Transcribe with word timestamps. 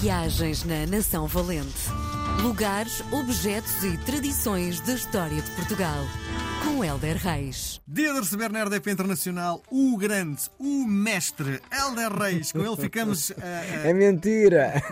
Viagens 0.00 0.64
na 0.64 0.86
Nação 0.86 1.26
Valente. 1.28 1.88
Lugares, 2.42 3.00
objetos 3.12 3.84
e 3.84 3.96
tradições 3.98 4.80
da 4.80 4.94
história 4.94 5.40
de 5.40 5.50
Portugal. 5.52 6.04
Com 6.64 6.84
Helder 6.84 7.16
Reis. 7.16 7.80
Dia 7.86 8.12
de 8.12 8.18
receber 8.18 8.50
na 8.50 8.64
RDP 8.64 8.90
Internacional 8.90 9.62
o 9.70 9.96
grande, 9.96 10.42
o 10.58 10.84
mestre 10.84 11.60
Helder 11.70 12.12
Reis. 12.12 12.50
Com 12.50 12.60
ele 12.60 12.76
ficamos. 12.76 13.30
Uh, 13.30 13.34
uh... 13.38 13.86
É 13.86 13.92
mentira! 13.92 14.82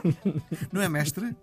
Não 0.73 0.81
é 0.81 0.89
mestre? 0.89 1.35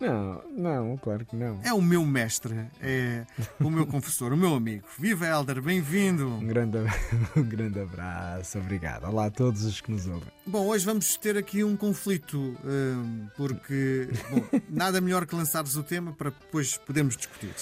Não, 0.00 0.42
não, 0.50 0.96
claro 0.96 1.24
que 1.24 1.36
não. 1.36 1.60
É 1.64 1.72
o 1.72 1.80
meu 1.80 2.04
mestre, 2.04 2.54
é 2.80 3.24
o 3.60 3.70
meu 3.70 3.86
confessor, 3.86 4.32
o 4.32 4.36
meu 4.36 4.54
amigo. 4.54 4.86
Viva 4.98 5.26
Helder, 5.26 5.62
bem-vindo! 5.62 6.26
Um 6.28 6.46
grande, 6.46 6.78
um 7.36 7.42
grande 7.42 7.80
abraço, 7.80 8.58
obrigado. 8.58 9.04
Olá 9.04 9.26
a 9.26 9.30
todos 9.30 9.64
os 9.64 9.80
que 9.80 9.90
nos 9.90 10.06
ouvem. 10.06 10.28
Bom, 10.46 10.66
hoje 10.66 10.84
vamos 10.84 11.16
ter 11.16 11.36
aqui 11.36 11.62
um 11.62 11.76
conflito, 11.76 12.56
porque 13.36 14.08
bom, 14.30 14.60
nada 14.68 15.00
melhor 15.00 15.26
que 15.26 15.34
lançares 15.34 15.76
o 15.76 15.82
tema 15.82 16.12
para 16.12 16.30
depois 16.30 16.76
podermos 16.78 17.16
discutir. 17.16 17.54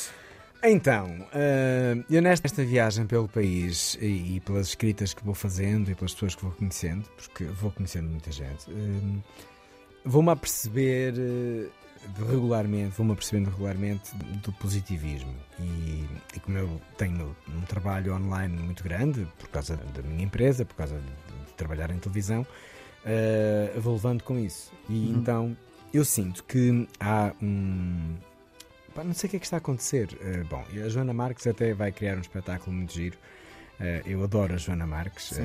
Então, 0.62 1.26
eu 2.10 2.22
nesta 2.22 2.64
viagem 2.64 3.06
pelo 3.06 3.28
país 3.28 3.96
e 4.00 4.40
pelas 4.44 4.68
escritas 4.68 5.14
que 5.14 5.24
vou 5.24 5.34
fazendo 5.34 5.90
e 5.90 5.94
pelas 5.94 6.12
pessoas 6.12 6.34
que 6.34 6.42
vou 6.42 6.52
conhecendo, 6.52 7.08
porque 7.16 7.44
vou 7.44 7.70
conhecendo 7.70 8.08
muita 8.08 8.32
gente, 8.32 8.66
vou-me 10.04 10.30
a 10.30 10.36
perceber 10.36 11.14
regularmente, 12.28 12.96
vou-me 12.96 13.12
apercebendo 13.12 13.50
regularmente 13.50 14.14
do 14.42 14.52
positivismo. 14.52 15.34
E, 15.58 16.06
e, 16.34 16.40
como 16.40 16.58
eu 16.58 16.80
tenho 16.96 17.36
um 17.48 17.60
trabalho 17.62 18.14
online 18.14 18.56
muito 18.56 18.82
grande, 18.82 19.26
por 19.38 19.48
causa 19.48 19.76
da 19.76 20.02
minha 20.02 20.24
empresa, 20.24 20.64
por 20.64 20.76
causa 20.76 20.96
de, 20.96 21.46
de 21.46 21.52
trabalhar 21.54 21.90
em 21.90 21.98
televisão, 21.98 22.42
uh, 22.42 23.80
vou 23.80 23.94
levando 23.94 24.22
com 24.22 24.38
isso. 24.38 24.72
E 24.88 24.92
uhum. 24.92 25.18
então 25.18 25.56
eu 25.92 26.04
sinto 26.04 26.44
que 26.44 26.88
há 27.00 27.32
um. 27.42 28.16
Pá, 28.94 29.04
não 29.04 29.12
sei 29.12 29.28
o 29.28 29.30
que 29.30 29.36
é 29.36 29.40
que 29.40 29.46
está 29.46 29.56
a 29.56 29.58
acontecer. 29.58 30.08
Uh, 30.14 30.44
bom, 30.48 30.64
a 30.84 30.88
Joana 30.88 31.12
Marques 31.12 31.46
até 31.46 31.74
vai 31.74 31.92
criar 31.92 32.16
um 32.16 32.20
espetáculo 32.20 32.74
muito 32.74 32.92
giro. 32.92 33.18
Uh, 33.78 34.08
eu 34.08 34.22
adoro 34.22 34.54
a 34.54 34.56
Joana 34.56 34.86
Marques. 34.86 35.38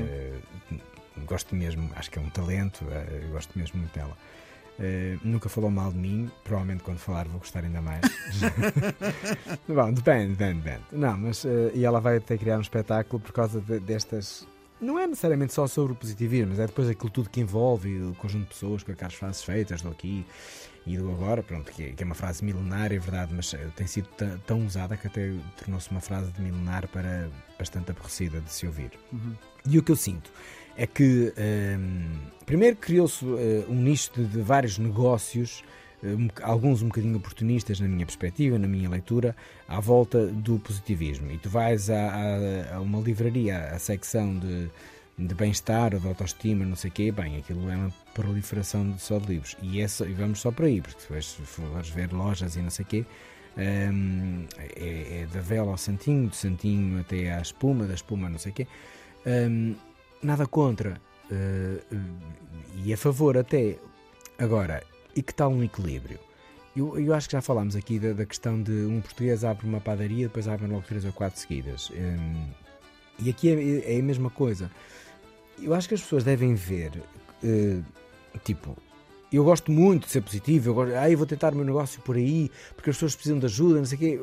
gosto 1.25 1.56
mesmo, 1.56 1.90
acho 1.96 2.09
que 2.09 2.18
é 2.18 2.22
um 2.22 2.30
talento, 2.30 2.86
gosto 3.31 3.58
mesmo 3.58 3.80
muito 3.80 3.94
dela. 3.94 4.18
Uh, 4.82 5.20
nunca 5.24 5.48
falou 5.48 5.70
mal 5.70 5.92
de 5.92 5.98
mim, 6.00 6.32
provavelmente 6.44 6.82
quando 6.82 6.98
falar 6.98 7.28
vou 7.28 7.38
gostar 7.38 7.64
ainda 7.64 7.82
mais. 7.84 8.02
Bom, 9.70 9.94
depende, 9.94 10.30
depende, 10.34 10.62
depende. 10.62 10.84
Não, 10.92 11.18
mas 11.20 11.44
uh, 11.44 11.72
e 11.76 11.86
ela 11.86 12.00
vai 12.00 12.18
até 12.18 12.36
criar 12.36 12.58
um 12.58 12.62
espetáculo 12.62 13.22
por 13.22 13.32
causa 13.32 13.62
de, 13.62 13.80
destas. 13.80 14.48
Não 14.80 14.98
é 14.98 15.06
necessariamente 15.06 15.54
só 15.54 15.68
sobre 15.68 15.94
o 15.94 15.96
positivismo, 15.96 16.48
mas 16.50 16.59
é 16.59 16.66
depois 16.66 16.90
aquilo 16.90 17.12
tudo 17.12 17.30
que 17.30 17.40
envolve 17.40 18.02
o 18.02 18.16
conjunto 18.16 18.46
de 18.46 18.50
pessoas 18.50 18.82
com 18.82 18.92
aquelas 18.92 19.14
frases 19.14 19.44
feitas 19.44 19.84
do 19.84 19.90
aqui 19.90 20.26
e 20.88 20.98
do 20.98 21.12
agora, 21.12 21.44
pronto, 21.44 21.72
que, 21.72 21.94
que 21.94 22.02
é 22.02 22.06
uma 22.06 22.16
frase 22.16 22.44
milenar, 22.44 22.92
é 22.92 22.98
verdade, 22.98 23.32
mas 23.36 23.54
uh, 23.54 23.58
tem 23.76 23.86
sido 23.86 24.09
tão 24.48 24.66
usada 24.66 24.98
que 24.98 25.06
até 25.06 25.32
tornou-se 25.58 25.92
uma 25.92 26.02
frase 26.02 26.32
de 26.32 26.42
milenar 26.42 26.88
para 26.88 27.30
bastante 27.59 27.92
aborrecida 27.92 28.42
de 28.42 28.52
se 28.52 28.66
ouvir. 28.66 28.90
Uhum. 29.14 29.36
E 29.64 29.78
o 29.78 29.84
que 29.84 29.92
eu 29.92 29.96
sinto 29.96 30.32
é 30.78 30.88
que, 30.88 31.34
um, 31.78 32.10
primeiro, 32.46 32.76
criou-se 32.76 33.24
uh, 33.26 33.66
um 33.70 33.76
nicho 33.76 34.12
de, 34.16 34.42
vários 34.42 34.78
negócios, 34.78 35.64
um, 36.04 36.28
alguns 36.42 36.82
um 36.82 36.88
bocadinho 36.88 37.18
oportunistas 37.18 37.80
na 37.80 37.88
minha 37.88 38.06
perspectiva, 38.06 38.58
na 38.58 38.68
minha 38.68 38.90
leitura, 38.90 39.36
à 39.68 39.80
volta 39.80 40.28
do 40.28 40.60
positivismo. 40.60 41.32
E 41.32 41.38
tu 41.38 41.50
vais 41.50 41.90
a, 41.90 42.10
a, 42.10 42.76
a 42.76 42.80
uma 42.80 43.00
livraria, 43.00 43.70
a 43.70 43.80
secção 43.80 44.38
de, 44.38 44.70
de 45.18 45.36
bem-estar 45.36 45.94
ou 45.94 46.00
de 46.00 46.08
autoestima, 46.08 46.66
não 46.66 46.76
sei 46.76 46.90
o 46.90 46.94
quê, 46.94 47.12
bem, 47.12 47.38
aquilo 47.38 47.70
é 47.70 47.76
uma 47.76 47.94
proliferação 48.14 48.92
de, 48.92 49.02
só 49.02 49.20
de 49.20 49.28
livros. 49.28 49.56
E, 49.62 49.82
essa, 49.82 50.06
e 50.06 50.14
vamos 50.14 50.40
só 50.40 50.52
por 50.52 50.66
aí, 50.66 50.82
porque 50.82 51.00
depois 51.02 51.34
fores 51.44 51.90
ver 51.90 52.12
lojas 52.12 52.56
e 52.56 52.62
não 52.62 52.70
sei 52.70 52.86
o 52.86 52.88
quê, 52.88 53.06
um, 53.58 54.46
é, 54.58 55.22
é, 55.22 55.28
da 55.32 55.42
vela 55.42 55.72
ao 55.72 55.78
santinho, 55.78 56.30
do 56.30 56.36
santinho 56.36 57.00
até 57.00 57.34
à 57.34 57.42
espuma, 57.42 57.86
da 57.86 57.94
espuma 57.94 58.30
não 58.30 58.40
sei 58.40 58.52
o 58.52 58.56
quê. 58.56 58.68
Um, 59.26 59.76
nada 60.22 60.46
contra 60.46 61.00
uh, 61.32 61.96
e 62.84 62.94
a 62.94 62.98
favor 62.98 63.38
até. 63.38 63.78
Agora, 64.38 64.84
e 65.16 65.22
que 65.22 65.34
tal 65.34 65.52
um 65.52 65.64
equilíbrio? 65.64 66.20
Eu, 66.76 66.98
eu 66.98 67.14
acho 67.14 67.28
que 67.28 67.34
já 67.34 67.42
falámos 67.42 67.76
aqui 67.76 68.00
da, 68.00 68.14
da, 68.14 68.26
questão 68.26 68.62
de 68.62 68.72
um 68.72 69.02
português 69.02 69.44
abre 69.44 69.68
uma 69.68 69.81
padaria, 69.81 70.28
depois 70.28 70.48
abre 70.48 70.68
logo 70.68 70.84
três 70.88 71.04
ou 71.04 71.12
quatro 71.12 71.40
seguidas. 71.40 71.92
Um, 71.92 72.50
e 73.20 73.30
aqui 73.30 73.50
é, 73.50 73.96
é, 73.96 74.00
a 74.00 74.04
mesma 74.04 74.30
coisa. 74.30 74.72
Eu 75.62 75.74
acho 75.74 75.88
que 75.88 75.94
as 75.94 76.02
pessoas 76.02 76.24
devem 76.24 76.56
ver, 76.56 76.92
uh, 77.44 77.84
tipo, 78.44 78.76
eu 79.31 79.44
gosto 79.44 79.72
muito 79.72 80.06
de 80.06 80.12
ser 80.12 80.22
positivo, 80.22 80.70
eu, 80.70 80.74
gosto, 80.74 80.96
ah, 80.96 81.10
eu 81.10 81.18
vou 81.18 81.28
tentar 81.28 81.54
o 81.54 81.56
meu 81.56 81.66
negócio 81.66 82.02
por 82.02 82.16
aí, 82.16 82.50
porque 82.76 82.90
as 82.90 82.96
pessoas 82.96 83.16
precisam 83.16 83.38
de 83.38 83.46
ajuda, 83.46 83.78
não 83.78 83.86
sei 83.86 83.96
o 83.98 84.00
quê. 84.00 84.20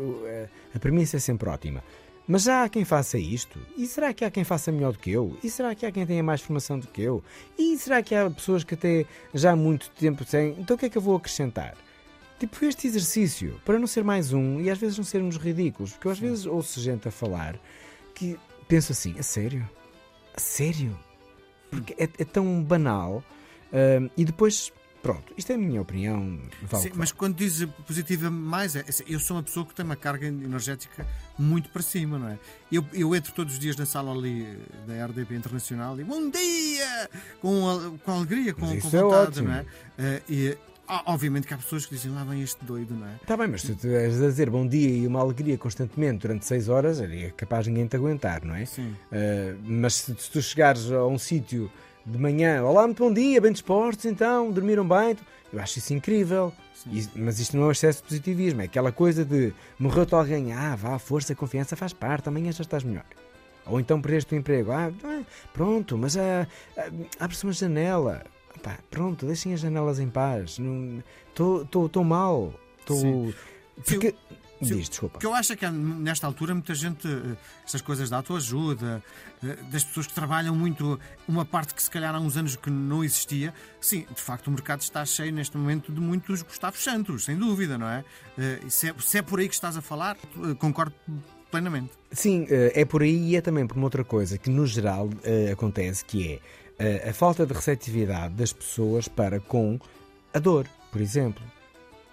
A 0.74 0.78
premissa 0.78 1.16
é 1.18 1.20
sempre 1.20 1.48
ótima. 1.48 1.82
Mas 2.28 2.42
já 2.42 2.62
há 2.62 2.68
quem 2.68 2.84
faça 2.84 3.16
isto? 3.16 3.58
E 3.74 3.86
será 3.86 4.12
que 4.12 4.22
há 4.22 4.30
quem 4.30 4.44
faça 4.44 4.70
melhor 4.70 4.92
do 4.92 4.98
que 4.98 5.10
eu? 5.10 5.34
E 5.42 5.48
será 5.48 5.74
que 5.74 5.86
há 5.86 5.90
quem 5.90 6.04
tenha 6.04 6.22
mais 6.22 6.42
formação 6.42 6.78
do 6.78 6.86
que 6.86 7.00
eu? 7.00 7.24
E 7.58 7.78
será 7.78 8.02
que 8.02 8.14
há 8.14 8.28
pessoas 8.28 8.62
que 8.62 8.74
até 8.74 9.06
já 9.32 9.52
há 9.52 9.56
muito 9.56 9.90
tempo 9.92 10.26
têm? 10.26 10.54
Então 10.58 10.76
o 10.76 10.78
que 10.78 10.84
é 10.84 10.90
que 10.90 10.98
eu 10.98 11.02
vou 11.02 11.16
acrescentar? 11.16 11.74
Tipo, 12.38 12.62
este 12.66 12.86
exercício, 12.86 13.58
para 13.64 13.78
não 13.78 13.86
ser 13.86 14.04
mais 14.04 14.34
um 14.34 14.60
e 14.60 14.68
às 14.68 14.76
vezes 14.76 14.98
não 14.98 15.04
sermos 15.04 15.38
ridículos, 15.38 15.92
porque 15.92 16.06
eu 16.06 16.12
às 16.12 16.18
vezes 16.18 16.44
ouço 16.44 16.80
gente 16.80 17.08
a 17.08 17.10
falar 17.10 17.58
que 18.14 18.38
penso 18.68 18.92
assim, 18.92 19.18
a 19.18 19.22
sério? 19.22 19.68
A 20.36 20.38
sério? 20.38 20.96
Porque 21.70 21.94
é, 21.94 22.04
é 22.04 22.24
tão 22.26 22.62
banal 22.62 23.24
uh, 23.72 24.10
e 24.18 24.24
depois 24.24 24.70
Pronto, 25.02 25.32
isto 25.36 25.52
é 25.52 25.54
a 25.54 25.58
minha 25.58 25.80
opinião. 25.80 26.40
Vale 26.62 26.82
Sim, 26.82 26.90
mas 26.94 27.12
quando 27.12 27.36
diz 27.36 27.64
positiva 27.86 28.30
mais, 28.30 28.74
é, 28.74 28.84
eu 29.06 29.20
sou 29.20 29.36
uma 29.36 29.42
pessoa 29.42 29.64
que 29.64 29.74
tem 29.74 29.84
uma 29.84 29.96
carga 29.96 30.26
energética 30.26 31.06
muito 31.38 31.70
para 31.70 31.82
cima, 31.82 32.18
não 32.18 32.28
é? 32.28 32.38
Eu, 32.70 32.84
eu 32.92 33.14
entro 33.14 33.32
todos 33.32 33.54
os 33.54 33.58
dias 33.58 33.76
na 33.76 33.86
sala 33.86 34.12
ali 34.12 34.58
da 34.86 35.06
RDP 35.06 35.34
Internacional 35.34 35.98
e 36.00 36.04
bom 36.04 36.28
dia! 36.30 37.08
Com, 37.40 37.98
com 38.04 38.12
alegria, 38.12 38.52
com, 38.52 38.66
com 38.66 38.72
é 38.72 38.80
vontade, 38.80 39.38
é 39.38 39.42
não 39.42 39.52
é? 39.52 39.60
Uh, 39.62 40.22
e, 40.28 40.58
Obviamente 41.04 41.46
que 41.46 41.52
há 41.52 41.58
pessoas 41.58 41.84
que 41.84 41.94
dizem 41.94 42.10
lá 42.12 42.24
vem 42.24 42.42
este 42.42 42.64
doido, 42.64 42.94
não 42.94 43.06
é? 43.06 43.16
Está 43.20 43.36
bem, 43.36 43.46
mas 43.46 43.60
se 43.60 43.74
tu 43.74 43.88
és 43.88 44.22
a 44.22 44.26
dizer 44.26 44.48
bom 44.48 44.66
dia 44.66 44.88
e 44.88 45.06
uma 45.06 45.20
alegria 45.20 45.58
constantemente 45.58 46.22
durante 46.22 46.46
6 46.46 46.70
horas, 46.70 46.98
é 46.98 47.30
capaz 47.36 47.64
de 47.64 47.70
ninguém 47.70 47.86
te 47.86 47.96
aguentar, 47.96 48.42
não 48.42 48.54
é? 48.54 48.64
Sim. 48.64 48.96
Uh, 49.12 49.58
mas 49.64 49.96
se, 49.96 50.16
se 50.18 50.30
tu 50.30 50.40
chegares 50.40 50.90
a 50.90 51.06
um 51.06 51.18
sítio 51.18 51.70
de 52.04 52.18
manhã, 52.18 52.62
olá, 52.62 52.84
muito 52.84 53.02
bom 53.02 53.12
dia, 53.12 53.40
bem 53.40 53.52
dispostos 53.52 54.04
então, 54.04 54.50
dormiram 54.50 54.86
bem. 54.86 55.16
Eu 55.52 55.60
acho 55.60 55.78
isso 55.78 55.94
incrível. 55.94 56.52
mas 57.14 57.38
isto 57.38 57.56
não 57.56 57.64
é 57.64 57.66
um 57.68 57.72
excesso 57.72 58.02
de 58.02 58.08
positivismo, 58.08 58.62
é 58.62 58.64
aquela 58.64 58.92
coisa 58.92 59.24
de 59.24 59.52
morreu-te 59.78 60.14
alguém, 60.14 60.52
ah, 60.52 60.76
vá, 60.76 60.98
força, 60.98 61.34
confiança 61.34 61.76
faz 61.76 61.92
parte, 61.92 62.28
amanhã 62.28 62.52
já 62.52 62.62
estás 62.62 62.84
melhor. 62.84 63.04
Ou 63.66 63.78
então 63.78 64.00
perdeste 64.00 64.34
o 64.34 64.38
emprego, 64.38 64.72
ah, 64.72 64.90
pronto, 65.52 65.98
mas 65.98 66.16
ah, 66.16 66.46
ah, 66.76 66.90
abre-se 67.20 67.44
uma 67.44 67.52
janela. 67.52 68.24
Pá, 68.62 68.78
pronto, 68.90 69.26
deixem 69.26 69.54
as 69.54 69.60
janelas 69.60 70.00
em 70.00 70.08
paz. 70.08 70.58
Estou 71.28 72.04
mal. 72.04 72.52
Estou. 72.80 73.32
Porque... 73.84 74.14
Diz, 74.60 74.88
desculpa. 74.88 75.18
que 75.18 75.26
eu 75.26 75.34
acho 75.34 75.52
é 75.52 75.56
que 75.56 75.68
nesta 75.68 76.26
altura 76.26 76.52
muita 76.52 76.74
gente, 76.74 77.06
eh, 77.06 77.36
estas 77.64 77.80
coisas 77.80 78.10
da 78.10 78.16
autoajuda, 78.16 79.02
eh, 79.42 79.56
das 79.70 79.84
pessoas 79.84 80.06
que 80.06 80.14
trabalham 80.14 80.54
muito, 80.54 80.98
uma 81.28 81.44
parte 81.44 81.74
que 81.74 81.82
se 81.82 81.90
calhar 81.90 82.14
há 82.14 82.18
uns 82.18 82.36
anos 82.36 82.56
que 82.56 82.68
não 82.68 83.04
existia, 83.04 83.54
sim, 83.80 84.06
de 84.12 84.20
facto 84.20 84.48
o 84.48 84.50
mercado 84.50 84.80
está 84.80 85.04
cheio 85.04 85.32
neste 85.32 85.56
momento 85.56 85.92
de 85.92 86.00
muitos 86.00 86.42
Gustavo 86.42 86.76
Santos, 86.76 87.24
sem 87.24 87.36
dúvida, 87.36 87.78
não 87.78 87.88
é? 87.88 88.04
Eh, 88.36 88.60
se 88.68 88.88
é, 88.88 88.94
se 88.98 89.18
é 89.18 89.22
por 89.22 89.38
aí 89.38 89.48
que 89.48 89.54
estás 89.54 89.76
a 89.76 89.80
falar, 89.80 90.16
concordo 90.58 90.94
plenamente. 91.50 91.90
Sim, 92.10 92.46
é 92.50 92.84
por 92.84 93.02
aí 93.02 93.30
e 93.30 93.36
é 93.36 93.40
também 93.40 93.66
por 93.66 93.76
uma 93.76 93.86
outra 93.86 94.04
coisa 94.04 94.36
que 94.36 94.50
no 94.50 94.66
geral 94.66 95.08
acontece, 95.50 96.04
que 96.04 96.40
é 96.78 97.08
a 97.08 97.12
falta 97.12 97.46
de 97.46 97.54
receptividade 97.54 98.34
das 98.34 98.52
pessoas 98.52 99.08
para 99.08 99.40
com 99.40 99.78
a 100.34 100.38
dor, 100.38 100.68
por 100.92 101.00
exemplo. 101.00 101.42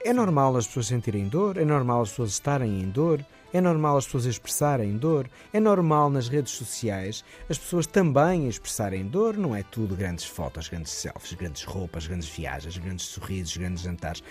É 0.06 0.14
normal 0.14 0.56
as 0.56 0.68
pessoas 0.68 0.86
sentirem 0.86 1.28
dor, 1.28 1.58
é 1.58 1.66
normal 1.66 2.04
as 2.04 2.10
pessoas 2.12 2.30
estarem 2.30 2.80
em 2.80 2.88
dor, 2.92 3.26
é 3.52 3.60
normal 3.60 3.98
as 3.98 4.06
pessoas 4.06 4.26
expressarem 4.26 4.96
dor, 4.96 5.28
é 5.52 5.60
normal 5.60 6.12
nas 6.12 6.28
redes 6.28 6.54
sociais 6.54 7.26
as 7.50 7.58
pessoas 7.58 7.88
também 7.88 8.48
expressarem 8.48 9.04
dor, 9.08 9.36
não 9.36 9.56
é 9.56 9.64
tudo 9.64 9.96
grandes 9.96 10.26
fotos, 10.26 10.70
grandes 10.70 10.92
selfies, 10.92 11.34
grandes 11.34 11.64
roupas, 11.64 12.06
grandes 12.06 12.30
viagens, 12.30 12.78
grandes 12.78 13.08
sorrisos, 13.08 13.58
grandes 13.58 13.82
jantares. 13.82 14.22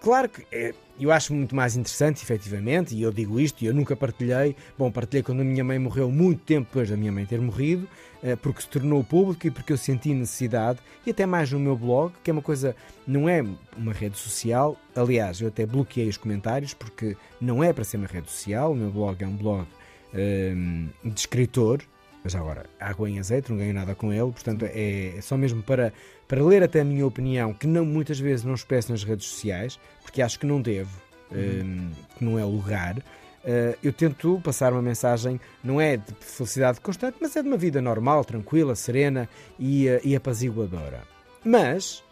Claro 0.00 0.28
que 0.28 0.46
é, 0.52 0.74
eu 0.98 1.10
acho 1.10 1.34
muito 1.34 1.54
mais 1.54 1.76
interessante, 1.76 2.22
efetivamente, 2.22 2.94
e 2.94 3.02
eu 3.02 3.12
digo 3.12 3.38
isto, 3.38 3.62
e 3.62 3.66
eu 3.66 3.74
nunca 3.74 3.94
partilhei. 3.94 4.56
Bom, 4.78 4.90
partilhei 4.90 5.22
quando 5.22 5.40
a 5.40 5.44
minha 5.44 5.64
mãe 5.64 5.78
morreu, 5.78 6.10
muito 6.10 6.42
tempo 6.42 6.68
depois 6.68 6.88
da 6.88 6.96
minha 6.96 7.12
mãe 7.12 7.26
ter 7.26 7.40
morrido, 7.40 7.88
eh, 8.22 8.36
porque 8.36 8.62
se 8.62 8.68
tornou 8.68 9.02
público 9.04 9.46
e 9.46 9.50
porque 9.50 9.72
eu 9.72 9.76
senti 9.76 10.14
necessidade, 10.14 10.78
e 11.04 11.10
até 11.10 11.26
mais 11.26 11.50
no 11.52 11.58
meu 11.58 11.76
blog, 11.76 12.12
que 12.22 12.30
é 12.30 12.32
uma 12.32 12.42
coisa, 12.42 12.74
não 13.06 13.28
é 13.28 13.44
uma 13.76 13.92
rede 13.92 14.16
social. 14.16 14.76
Aliás, 14.94 15.40
eu 15.40 15.48
até 15.48 15.66
bloqueei 15.66 16.08
os 16.08 16.16
comentários, 16.16 16.72
porque 16.72 17.16
não 17.40 17.62
é 17.62 17.72
para 17.72 17.84
ser 17.84 17.96
uma 17.96 18.06
rede 18.06 18.30
social. 18.30 18.72
O 18.72 18.76
meu 18.76 18.90
blog 18.90 19.22
é 19.22 19.26
um 19.26 19.36
blog 19.36 19.66
ehm, 20.14 20.88
de 21.04 21.20
escritor, 21.20 21.82
Já 22.28 22.38
agora, 22.40 22.66
água 22.80 23.08
em 23.08 23.18
azeite, 23.18 23.50
não 23.50 23.58
ganho 23.58 23.74
nada 23.74 23.94
com 23.94 24.12
ele, 24.12 24.32
portanto 24.32 24.64
é, 24.64 25.16
é 25.16 25.20
só 25.20 25.36
mesmo 25.36 25.62
para, 25.62 25.92
para 26.26 26.44
ler 26.44 26.62
até 26.62 26.80
a 26.80 26.84
minha 26.84 27.06
opinião, 27.06 27.52
que 27.52 27.66
não, 27.66 27.84
muitas 27.84 28.18
vezes 28.18 28.44
não 28.44 28.54
expresso 28.54 28.90
nas 28.92 29.04
redes 29.04 29.26
sociais, 29.26 29.78
porque 30.02 30.22
acho 30.22 30.38
que 30.38 30.46
não 30.46 30.60
devo, 30.60 30.90
uhum. 31.30 31.90
que 32.18 32.24
não 32.24 32.38
é 32.38 32.44
o 32.44 32.48
lugar. 32.48 32.98
Uh, 32.98 33.78
eu 33.80 33.92
tento 33.92 34.40
passar 34.42 34.72
uma 34.72 34.82
mensagem, 34.82 35.40
não 35.62 35.80
é 35.80 35.96
de 35.96 36.12
felicidade 36.18 36.80
constante, 36.80 37.16
mas 37.20 37.36
é 37.36 37.42
de 37.42 37.48
uma 37.48 37.56
vida 37.56 37.80
normal, 37.80 38.24
tranquila, 38.24 38.74
serena 38.74 39.28
e, 39.56 39.88
uh, 39.88 40.00
e 40.02 40.16
apaziguadora. 40.16 41.02
Mas, 41.44 42.02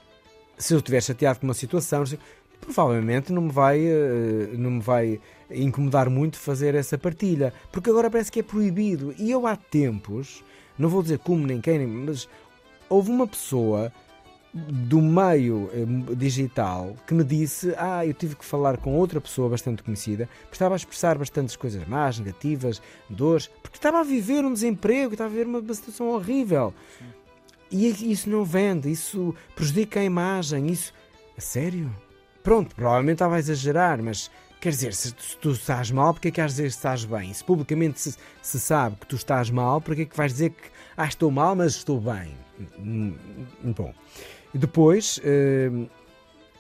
se 0.57 0.75
eu 0.75 0.79
estiver 0.79 1.03
chateado 1.03 1.41
com 1.41 1.47
uma 1.47 1.55
situação, 1.55 2.05
provavelmente 2.61 3.33
não 3.33 3.43
me 3.43 3.53
vai, 3.53 3.81
uh, 3.81 4.59
não 4.59 4.73
me 4.73 4.81
vai 4.81 5.21
incomodar 5.51 6.09
muito 6.09 6.39
fazer 6.39 6.75
essa 6.75 6.97
partilha, 6.97 7.53
porque 7.71 7.91
agora 7.91 8.11
parece 8.11 8.33
que 8.33 8.41
é 8.41 8.43
proibido. 8.43 9.15
E 9.19 9.31
eu 9.31 9.47
há 9.47 9.57
tempos, 9.57 10.43
não 10.79 10.89
vou 10.89 11.03
dizer 11.03 11.19
como 11.19 11.47
nem 11.47 11.61
quem, 11.61 11.87
mas 11.87 12.29
houve 12.89 13.11
uma 13.11 13.27
pessoa 13.27 13.93
do 14.55 15.03
meio 15.03 15.69
eh, 15.73 16.15
digital 16.15 16.95
que 17.07 17.13
me 17.13 17.25
disse: 17.25 17.75
Ah, 17.77 18.07
eu 18.07 18.15
tive 18.15 18.37
que 18.37 18.45
falar 18.45 18.77
com 18.77 18.95
outra 18.95 19.21
pessoa 19.21 19.49
bastante 19.49 19.83
conhecida, 19.83 20.29
porque 20.43 20.55
estava 20.55 20.75
a 20.75 20.77
expressar 20.77 21.19
bastantes 21.19 21.57
coisas 21.57 21.87
más, 21.89 22.19
negativas, 22.19 22.81
dores, 23.11 23.51
porque 23.63 23.77
estava 23.77 23.99
a 23.99 24.05
viver 24.05 24.45
um 24.45 24.53
desemprego, 24.53 25.13
estava 25.13 25.29
a 25.29 25.33
viver 25.33 25.47
uma, 25.47 25.75
situação 25.75 26.09
horrível. 26.09 26.73
E 27.71 27.89
isso 28.13 28.31
não 28.31 28.45
vende, 28.45 28.91
isso 28.91 29.35
prejudica 29.57 29.99
a 29.99 30.05
imagem, 30.05 30.69
isso. 30.69 30.93
A 31.37 31.41
sério? 31.41 31.91
Pronto, 32.45 32.77
provavelmente 32.77 33.15
estava 33.15 33.37
a 33.37 33.39
exagerar, 33.39 34.03
mas 34.03 34.31
quer 34.61 34.69
dizer, 34.69 34.93
se, 34.93 35.09
se 35.19 35.37
tu 35.41 35.53
estás 35.53 35.91
mal, 35.91 36.13
porque 36.13 36.29
é 36.29 36.31
que 36.31 36.35
queres 36.35 36.53
dizer 36.53 36.65
que 36.65 36.69
estás 36.69 37.03
bem? 37.03 37.33
Se 37.33 37.43
publicamente 37.43 37.99
se, 37.99 38.15
se 38.43 38.61
sabe 38.61 38.97
que 38.97 39.07
tu 39.07 39.17
estás 39.17 39.49
mal, 39.49 39.81
porque 39.81 40.03
é 40.03 40.05
que 40.05 40.15
vais 40.15 40.31
dizer 40.31 40.51
que 40.51 40.69
ah, 40.95 41.07
estou 41.07 41.31
mal, 41.31 41.57
mas 41.57 41.75
estou 41.75 41.99
bem? 41.99 42.37
Hum, 42.79 43.15
hum, 43.65 43.73
bom. 43.73 43.95
Depois, 44.53 45.19
uh, 45.19 45.89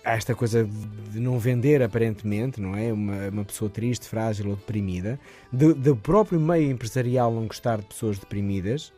esta 0.02 0.34
coisa 0.34 0.66
de 1.12 1.20
não 1.20 1.38
vender 1.38 1.82
aparentemente, 1.82 2.62
não 2.62 2.74
é? 2.74 2.90
Uma, 2.90 3.28
uma 3.28 3.44
pessoa 3.44 3.70
triste, 3.70 4.08
frágil 4.08 4.48
ou 4.48 4.56
deprimida, 4.56 5.20
do 5.52 5.94
próprio 5.94 6.40
meio 6.40 6.70
empresarial 6.70 7.30
não 7.30 7.46
gostar 7.46 7.76
de 7.76 7.84
pessoas 7.84 8.18
deprimidas, 8.18 8.88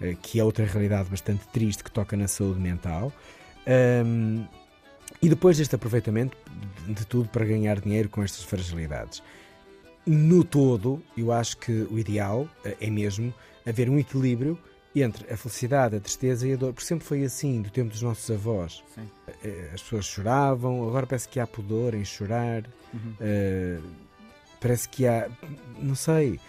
uh, 0.00 0.16
que 0.20 0.40
é 0.40 0.44
outra 0.44 0.66
realidade 0.66 1.08
bastante 1.08 1.46
triste 1.52 1.84
que 1.84 1.90
toca 1.90 2.16
na 2.16 2.26
saúde 2.26 2.58
mental. 2.58 3.12
E 5.22 5.28
depois 5.28 5.56
deste 5.56 5.74
aproveitamento 5.74 6.36
de 6.86 7.06
tudo 7.06 7.28
para 7.28 7.44
ganhar 7.44 7.80
dinheiro 7.80 8.08
com 8.08 8.22
estas 8.22 8.42
fragilidades. 8.42 9.22
No 10.04 10.42
todo, 10.42 11.00
eu 11.16 11.30
acho 11.30 11.56
que 11.58 11.86
o 11.90 11.98
ideal 11.98 12.48
eh, 12.64 12.76
é 12.80 12.90
mesmo 12.90 13.32
haver 13.64 13.88
um 13.88 13.98
equilíbrio 13.98 14.58
entre 14.94 15.32
a 15.32 15.36
felicidade, 15.36 15.96
a 15.96 16.00
tristeza 16.00 16.46
e 16.46 16.52
a 16.52 16.56
dor, 16.56 16.72
porque 16.72 16.86
sempre 16.86 17.06
foi 17.06 17.24
assim, 17.24 17.62
do 17.62 17.70
tempo 17.70 17.90
dos 17.90 18.02
nossos 18.02 18.28
avós. 18.30 18.82
Sim. 18.94 19.08
Eh, 19.44 19.70
as 19.72 19.80
pessoas 19.80 20.04
choravam, 20.06 20.86
agora 20.88 21.06
parece 21.06 21.28
que 21.28 21.38
há 21.38 21.46
pudor 21.46 21.94
em 21.94 22.04
chorar, 22.04 22.64
uhum. 22.92 23.14
uh, 23.20 23.82
parece 24.60 24.88
que 24.88 25.06
há. 25.06 25.30
Não 25.78 25.94
sei, 25.94 26.40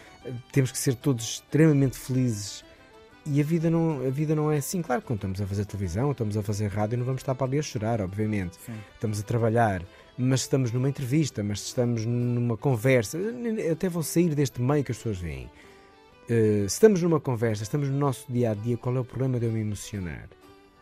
temos 0.52 0.72
que 0.72 0.78
ser 0.78 0.96
todos 0.96 1.24
extremamente 1.26 1.98
felizes. 1.98 2.66
E 3.26 3.40
a 3.40 3.44
vida, 3.44 3.70
não, 3.70 4.06
a 4.06 4.10
vida 4.10 4.36
não 4.36 4.52
é 4.52 4.58
assim. 4.58 4.82
Claro 4.82 5.02
que 5.02 5.08
quando 5.08 5.20
estamos 5.20 5.42
a 5.42 5.48
fazer 5.48 5.66
televisão, 5.66 6.12
estamos 6.12 6.36
a 6.36 6.44
fazer 6.44 6.68
rádio, 6.68 6.98
não 6.98 7.06
vamos 7.06 7.22
estar 7.22 7.34
para 7.34 7.48
ali 7.48 7.60
a 7.60 7.62
chorar, 7.62 8.02
obviamente. 8.02 8.58
Sim. 8.66 8.74
Estamos 8.94 9.20
a 9.20 9.24
trabalhar, 9.24 9.82
mas 10.18 10.42
estamos 10.42 10.72
numa 10.72 10.90
entrevista, 10.90 11.42
mas 11.42 11.60
estamos 11.60 12.06
numa 12.06 12.58
conversa. 12.58 13.18
Até 13.72 13.88
vou 13.88 14.04
sair 14.04 14.36
deste 14.36 14.62
meio 14.62 14.84
que 14.84 14.92
as 14.92 14.98
pessoas 14.98 15.20
veem 15.20 15.50
Uh, 16.30 16.66
estamos 16.66 17.02
numa 17.02 17.20
conversa, 17.20 17.64
estamos 17.64 17.90
no 17.90 17.98
nosso 17.98 18.32
dia 18.32 18.52
a 18.52 18.54
dia, 18.54 18.78
qual 18.78 18.96
é 18.96 19.00
o 19.00 19.04
problema 19.04 19.40
de 19.40 19.46
eu 19.46 19.52
me 19.52 19.60
emocionar? 19.60 20.30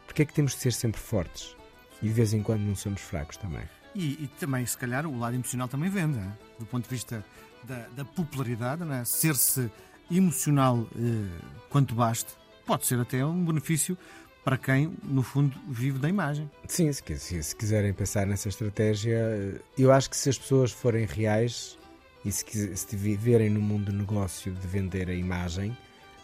Porque 0.05 0.21
é 0.21 0.25
que 0.25 0.33
temos 0.33 0.51
de 0.51 0.59
ser 0.59 0.71
sempre 0.71 1.01
fortes? 1.01 1.55
E 2.01 2.07
de 2.07 2.13
vez 2.13 2.33
em 2.33 2.43
quando 2.43 2.61
não 2.61 2.75
somos 2.75 3.01
fracos 3.01 3.37
também. 3.37 3.63
E, 3.95 4.23
e 4.23 4.29
também, 4.39 4.65
se 4.65 4.77
calhar, 4.77 5.05
o 5.07 5.17
lado 5.17 5.35
emocional 5.35 5.67
também 5.67 5.89
vende, 5.89 6.19
é? 6.19 6.31
do 6.59 6.65
ponto 6.65 6.83
de 6.83 6.89
vista 6.89 7.25
da, 7.63 7.87
da 7.95 8.05
popularidade, 8.05 8.83
é? 8.91 9.03
ser-se 9.03 9.71
emocional 10.11 10.77
uh, 10.77 11.29
quanto 11.69 11.95
baste, 11.95 12.31
pode 12.65 12.85
ser 12.85 12.99
até 12.99 13.25
um 13.25 13.45
benefício 13.45 13.97
para 14.43 14.57
quem, 14.57 14.91
no 15.03 15.21
fundo, 15.21 15.55
vive 15.69 15.99
da 15.99 16.09
imagem. 16.09 16.49
Sim, 16.67 16.91
se, 16.91 17.03
se, 17.17 17.43
se 17.43 17.55
quiserem 17.55 17.93
pensar 17.93 18.25
nessa 18.25 18.49
estratégia, 18.49 19.17
eh, 19.17 19.59
eu 19.77 19.91
acho 19.91 20.09
que 20.09 20.17
se 20.17 20.29
as 20.29 20.37
pessoas 20.37 20.71
forem 20.71 21.05
reais, 21.05 21.77
e 22.23 22.31
se, 22.31 22.75
se 22.75 22.95
viverem 22.95 23.49
no 23.49 23.59
mundo 23.59 23.91
do 23.91 23.97
negócio 23.97 24.51
de 24.53 24.67
vender 24.67 25.09
a 25.09 25.13
imagem. 25.13 25.75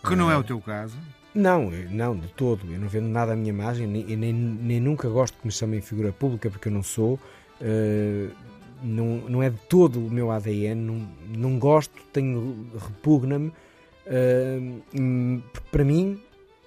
Que 0.04 0.16
não 0.16 0.32
é 0.32 0.38
o 0.38 0.44
teu 0.44 0.60
caso? 0.62 0.98
Não, 1.34 1.70
não, 1.90 2.16
de 2.16 2.28
todo. 2.30 2.72
Eu 2.72 2.80
não 2.80 2.88
vendo 2.88 3.08
nada 3.08 3.34
a 3.34 3.36
minha 3.36 3.50
imagem, 3.50 3.88
nem, 3.88 4.04
nem, 4.16 4.34
nem 4.34 4.80
nunca 4.80 5.10
gosto 5.10 5.38
que 5.38 5.46
me 5.46 5.52
chamem 5.52 5.82
figura 5.82 6.12
pública, 6.12 6.50
porque 6.50 6.68
eu 6.68 6.72
não 6.72 6.84
sou. 6.84 7.20
Uh, 7.62 8.32
não, 8.82 9.18
não 9.30 9.44
é 9.44 9.50
de 9.50 9.58
todo 9.68 10.00
o 10.00 10.10
meu 10.10 10.32
ADN, 10.32 10.76
não, 10.76 11.10
não 11.36 11.60
gosto, 11.60 11.94
tenho 12.14 12.70
repugna-me. 12.78 13.52
Uh, 14.08 15.44
para 15.72 15.84
mim, 15.84 16.22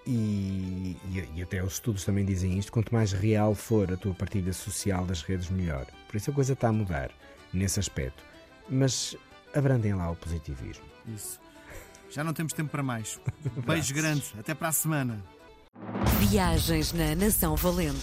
e, 0.06 0.96
e, 1.34 1.42
até 1.42 1.62
os 1.62 1.74
estudos 1.74 2.04
também 2.04 2.24
dizem 2.24 2.58
isto, 2.58 2.72
quanto 2.72 2.92
mais 2.92 3.12
real 3.12 3.54
for 3.54 3.92
a 3.92 3.96
tua 3.96 4.14
partilha 4.14 4.52
social 4.52 5.04
das 5.04 5.22
redes, 5.22 5.50
melhor. 5.50 5.86
Por 6.08 6.16
isso 6.16 6.30
a 6.30 6.34
coisa 6.34 6.52
está 6.52 6.68
a 6.68 6.72
mudar 6.72 7.10
nesse 7.52 7.80
aspecto 7.80 8.30
mas 8.70 9.16
abrandem 9.54 9.94
lá 9.94 10.10
o 10.10 10.16
positivismo. 10.16 10.84
Isso. 11.08 11.40
Já 12.08 12.22
não 12.22 12.32
temos 12.32 12.52
tempo 12.52 12.70
para 12.70 12.82
mais. 12.82 13.20
Beijos 13.66 13.90
grandes. 13.90 14.32
Até 14.38 14.54
para 14.54 14.68
a 14.68 14.72
semana. 14.72 15.22
Viagens 16.18 16.92
na 16.92 17.14
Nação 17.14 17.56
Valente. 17.56 17.98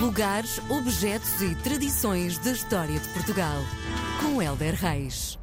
Lugares, 0.00 0.58
objetos 0.70 1.40
e 1.42 1.54
tradições 1.56 2.38
da 2.38 2.52
história 2.52 2.98
de 2.98 3.08
Portugal. 3.10 3.58
Com 4.20 4.40
Helder 4.40 4.74
Reis. 4.74 5.38